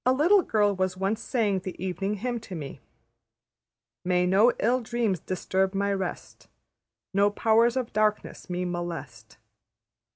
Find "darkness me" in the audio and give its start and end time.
7.93-8.65